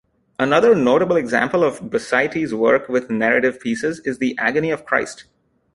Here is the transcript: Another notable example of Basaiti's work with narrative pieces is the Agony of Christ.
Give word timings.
Another 0.39 0.73
notable 0.73 1.15
example 1.15 1.63
of 1.63 1.79
Basaiti's 1.79 2.55
work 2.55 2.89
with 2.89 3.11
narrative 3.11 3.59
pieces 3.59 3.99
is 3.99 4.17
the 4.17 4.35
Agony 4.39 4.71
of 4.71 4.83
Christ. 4.83 5.25